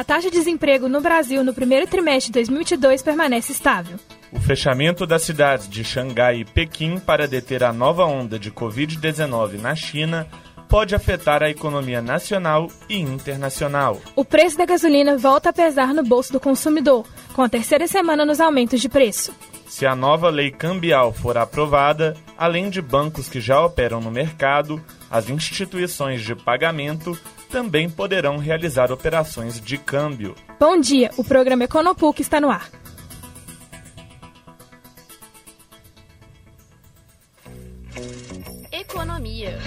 [0.00, 3.98] A taxa de desemprego no Brasil no primeiro trimestre de 2022 permanece estável.
[4.32, 9.60] O fechamento das cidades de Xangai e Pequim para deter a nova onda de Covid-19
[9.60, 10.26] na China
[10.70, 14.00] pode afetar a economia nacional e internacional.
[14.16, 18.24] O preço da gasolina volta a pesar no bolso do consumidor, com a terceira semana
[18.24, 19.34] nos aumentos de preço.
[19.66, 24.82] Se a nova lei cambial for aprovada, além de bancos que já operam no mercado,
[25.10, 27.18] as instituições de pagamento
[27.50, 30.34] também poderão realizar operações de câmbio.
[30.58, 32.70] Bom dia, o programa Econopuc está no ar.
[38.70, 39.58] Economia.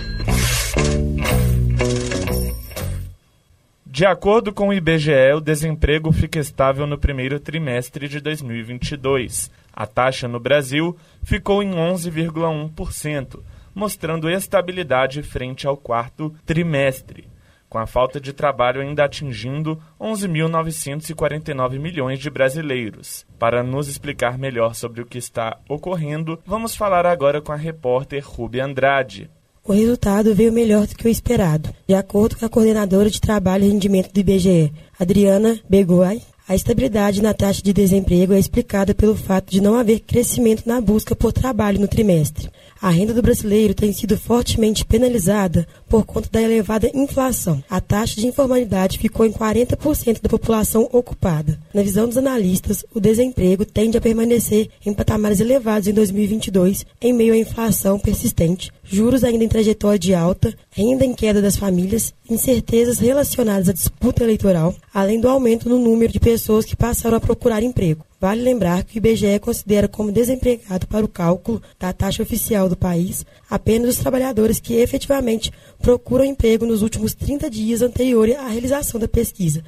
[3.86, 9.52] De acordo com o IBGE, o desemprego fica estável no primeiro trimestre de 2022.
[9.72, 13.40] A taxa no Brasil ficou em 11,1%,
[13.76, 17.28] mostrando estabilidade frente ao quarto trimestre,
[17.74, 23.26] com a falta de trabalho ainda atingindo 11.949 milhões de brasileiros.
[23.40, 28.24] Para nos explicar melhor sobre o que está ocorrendo, vamos falar agora com a repórter
[28.24, 29.28] Ruby Andrade.
[29.64, 33.64] O resultado veio melhor do que o esperado, de acordo com a coordenadora de trabalho
[33.64, 36.22] e rendimento do IBGE, Adriana Beguai.
[36.46, 40.82] A estabilidade na taxa de desemprego é explicada pelo fato de não haver crescimento na
[40.82, 42.50] busca por trabalho no trimestre.
[42.82, 47.64] A renda do brasileiro tem sido fortemente penalizada por conta da elevada inflação.
[47.70, 51.58] A taxa de informalidade ficou em 40% da população ocupada.
[51.74, 57.12] Na visão dos analistas, o desemprego tende a permanecer em patamares elevados em 2022, em
[57.12, 62.14] meio à inflação persistente, juros ainda em trajetória de alta, renda em queda das famílias,
[62.30, 67.20] incertezas relacionadas à disputa eleitoral, além do aumento no número de pessoas que passaram a
[67.20, 68.06] procurar emprego.
[68.22, 72.78] Vale lembrar que o IBGE considera como desempregado para o cálculo da taxa oficial do
[72.78, 75.52] país apenas os trabalhadores que efetivamente
[75.82, 79.64] procuram emprego nos últimos 30 dias anteriores à realização da pesquisa.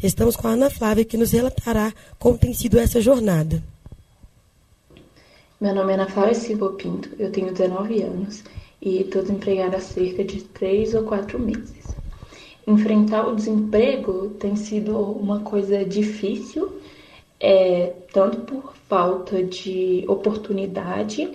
[0.00, 3.60] Estamos com a Ana Flávia que nos relatará como tem sido essa jornada.
[5.60, 8.44] Meu nome é Ana Flávia Silva Pinto, eu tenho 19 anos
[8.80, 11.84] e estou desempregada há cerca de 3 ou 4 meses.
[12.64, 16.80] Enfrentar o desemprego tem sido uma coisa difícil
[17.40, 21.28] é, tanto por falta de oportunidade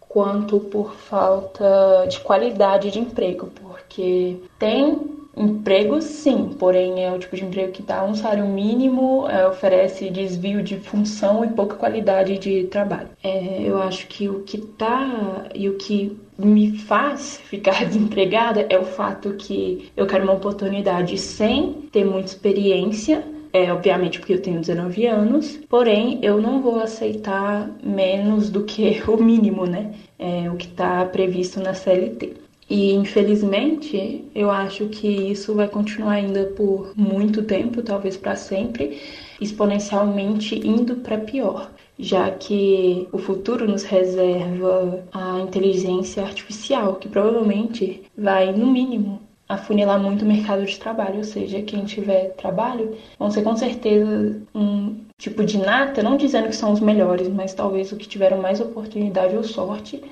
[0.00, 7.36] quanto por falta de qualidade de emprego, porque tem empregos sim, porém é o tipo
[7.36, 12.38] de emprego que dá um salário mínimo, é, oferece desvio de função e pouca qualidade
[12.38, 13.08] de trabalho.
[13.22, 18.78] É, eu acho que o que tá e o que me faz ficar desempregada é
[18.78, 23.24] o fato que eu quero uma oportunidade sem ter muita experiência
[23.54, 29.00] é, obviamente porque eu tenho 19 anos, porém eu não vou aceitar menos do que
[29.06, 29.94] o mínimo, né?
[30.18, 32.43] É, o que está previsto na CLT.
[32.68, 39.00] E infelizmente eu acho que isso vai continuar ainda por muito tempo, talvez para sempre,
[39.40, 48.02] exponencialmente indo para pior, já que o futuro nos reserva a inteligência artificial, que provavelmente
[48.16, 53.30] vai, no mínimo, afunilar muito o mercado de trabalho, ou seja, quem tiver trabalho vão
[53.30, 57.92] ser com certeza um tipo de nata, não dizendo que são os melhores, mas talvez
[57.92, 60.02] o que tiveram mais oportunidade ou sorte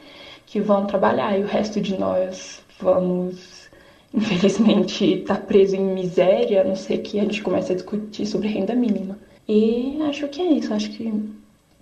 [0.47, 3.71] que vão trabalhar e o resto de nós vamos
[4.13, 8.27] infelizmente estar tá preso em miséria, a não ser que a gente comece a discutir
[8.27, 9.19] sobre renda mínima.
[9.49, 11.13] E acho que é isso, acho que,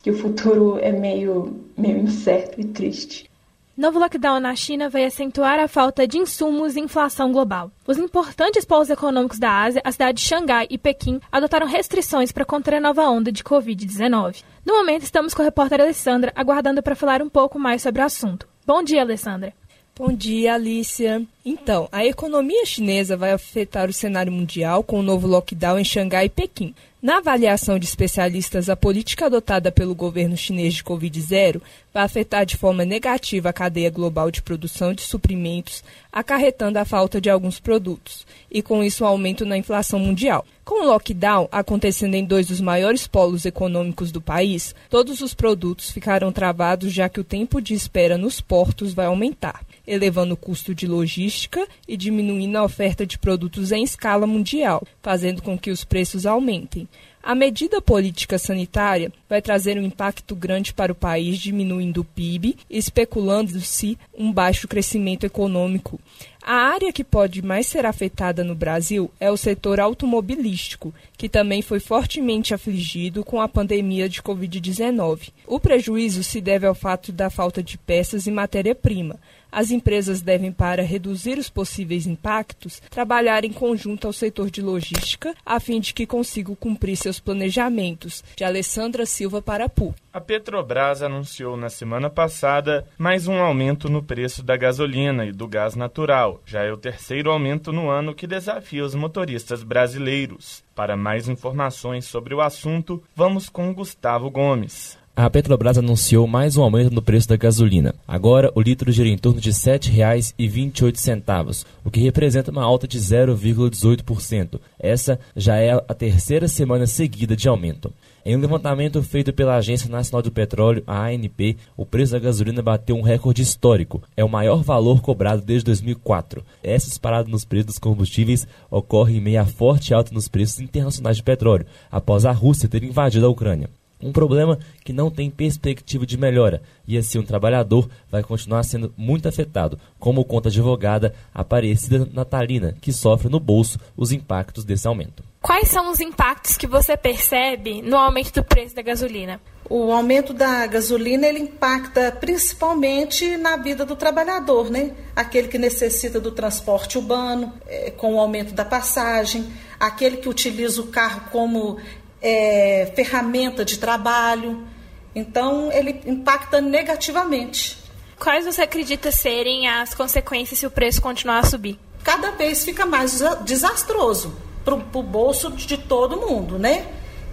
[0.03, 3.31] que o futuro é meio, meio incerto e triste.
[3.77, 7.71] Novo lockdown na China vai acentuar a falta de insumos e inflação global.
[7.87, 12.45] Os importantes polos econômicos da Ásia, a cidade de Xangai e Pequim, adotaram restrições para
[12.45, 14.45] conter a nova onda de Covid-19.
[14.67, 18.05] No momento, estamos com a repórter Alessandra, aguardando para falar um pouco mais sobre o
[18.05, 18.50] assunto.
[18.71, 19.53] Bom dia, Alessandra.
[20.01, 21.23] Bom dia, Alicia.
[21.45, 26.25] Então, a economia chinesa vai afetar o cenário mundial com o novo lockdown em Xangai
[26.25, 26.75] e Pequim.
[27.03, 31.61] Na avaliação de especialistas, a política adotada pelo governo chinês de Covid-0
[31.93, 37.21] vai afetar de forma negativa a cadeia global de produção de suprimentos, acarretando a falta
[37.21, 40.47] de alguns produtos, e com isso o um aumento na inflação mundial.
[40.65, 45.91] Com o lockdown acontecendo em dois dos maiores polos econômicos do país, todos os produtos
[45.91, 50.75] ficarão travados já que o tempo de espera nos portos vai aumentar, elevando o custo
[50.75, 55.85] de logística e diminuindo a oferta de produtos em escala mundial, fazendo com que os
[55.85, 56.89] preços aumentem.
[57.23, 62.57] A medida política sanitária vai trazer um impacto grande para o país, diminuindo o PIB,
[62.69, 66.01] especulando-se um baixo crescimento econômico.
[66.43, 71.61] A área que pode mais ser afetada no Brasil é o setor automobilístico, que também
[71.61, 75.29] foi fortemente afligido com a pandemia de Covid-19.
[75.47, 79.21] O prejuízo se deve ao fato da falta de peças e matéria-prima.
[79.53, 85.35] As empresas devem, para reduzir os possíveis impactos, trabalhar em conjunto ao setor de logística,
[85.45, 88.23] a fim de que consigam cumprir seus planejamentos.
[88.37, 89.97] De Alessandra Silva para a PUC.
[90.13, 95.49] A Petrobras anunciou na semana passada mais um aumento no preço da gasolina e do
[95.49, 96.43] gás natural.
[96.45, 100.63] Já é o terceiro aumento no ano que desafia os motoristas brasileiros.
[100.75, 105.00] Para mais informações sobre o assunto, vamos com Gustavo Gomes.
[105.17, 107.95] A Petrobras anunciou mais um aumento no preço da gasolina.
[108.07, 112.99] Agora, o litro gira em torno de R$ 7,28, o que representa uma alta de
[112.99, 114.61] 0,18%.
[114.79, 117.93] Essa já é a terceira semana seguida de aumento.
[118.25, 122.63] Em um levantamento feito pela Agência Nacional do Petróleo, a ANP, o preço da gasolina
[122.63, 124.03] bateu um recorde histórico.
[124.17, 126.45] É o maior valor cobrado desde 2004.
[126.63, 131.17] Essa disparada nos preços dos combustíveis ocorre em meio à forte alta nos preços internacionais
[131.17, 133.69] de petróleo, após a Rússia ter invadido a Ucrânia.
[134.03, 138.93] Um problema que não tem perspectiva de melhora e assim um trabalhador vai continuar sendo
[138.97, 144.89] muito afetado, como conta a advogada Aparecida Natalina, que sofre no bolso os impactos desse
[144.89, 145.23] aumento.
[145.43, 149.41] Quais são os impactos que você percebe no aumento do preço da gasolina?
[149.69, 154.93] O aumento da gasolina ele impacta principalmente na vida do trabalhador, né?
[155.15, 159.47] Aquele que necessita do transporte urbano, é, com o aumento da passagem,
[159.79, 161.79] aquele que utiliza o carro como
[162.21, 164.67] é, ferramenta de trabalho.
[165.15, 167.79] Então, ele impacta negativamente.
[168.19, 171.79] Quais você acredita serem as consequências se o preço continuar a subir?
[172.05, 174.35] Cada vez fica mais desastroso
[174.65, 176.87] para o bolso de todo mundo, né?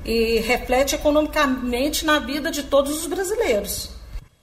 [0.06, 3.98] E reflete economicamente na vida de todos os brasileiros.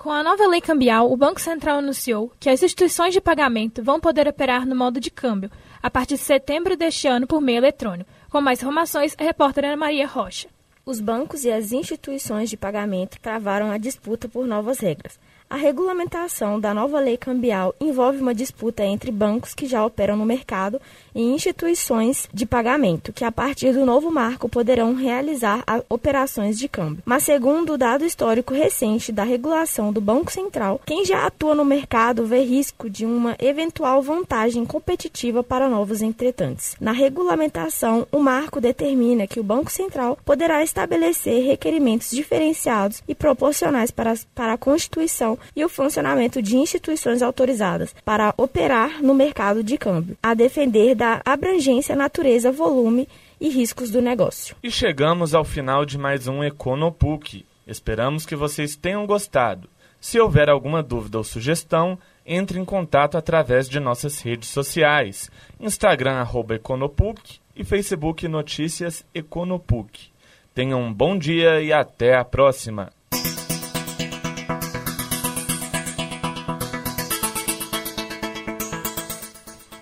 [0.04, 3.98] Com a nova lei cambial, o Banco Central anunciou que as instituições de pagamento vão
[3.98, 5.50] poder operar no modo de câmbio
[5.82, 8.10] a partir de setembro deste ano por meio eletrônico.
[8.34, 10.48] Com mais informações, a repórter Ana Maria Rocha.
[10.84, 15.20] Os bancos e as instituições de pagamento travaram a disputa por novas regras.
[15.48, 20.24] A regulamentação da nova lei cambial envolve uma disputa entre bancos que já operam no
[20.24, 20.80] mercado
[21.14, 27.02] e instituições de pagamento, que a partir do novo marco poderão realizar operações de câmbio.
[27.04, 31.64] Mas, segundo o dado histórico recente da regulação do Banco Central, quem já atua no
[31.64, 36.74] mercado vê risco de uma eventual vantagem competitiva para novos entretantes.
[36.80, 43.92] Na regulamentação, o marco determina que o Banco Central poderá estabelecer requerimentos diferenciados e proporcionais
[43.92, 49.76] para, para a Constituição e o funcionamento de instituições autorizadas para operar no mercado de
[49.76, 53.08] câmbio, a defender da abrangência, natureza, volume
[53.40, 54.56] e riscos do negócio.
[54.62, 57.44] E chegamos ao final de mais um Econopuc.
[57.66, 59.68] Esperamos que vocês tenham gostado.
[60.00, 66.26] Se houver alguma dúvida ou sugestão, entre em contato através de nossas redes sociais: Instagram
[66.50, 70.10] Econopuc e Facebook Notícias Econopuc.
[70.54, 72.90] Tenham um bom dia e até a próxima!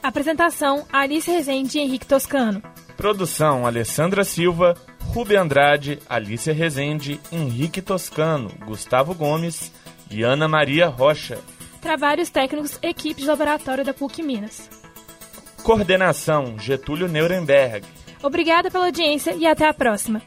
[0.02, 2.60] Apresentação: Alice Rezende e Henrique Toscano.
[2.96, 4.75] Produção: Alessandra Silva,
[5.12, 9.72] Rubem Andrade, Alice Rezende, Henrique Toscano, Gustavo Gomes
[10.10, 11.38] e Ana Maria Rocha.
[11.81, 14.69] Trabalhos técnicos, equipe de laboratório da PUC Minas.
[15.62, 17.87] Coordenação: Getúlio Nuremberg.
[18.22, 20.20] Obrigada pela audiência e até a próxima.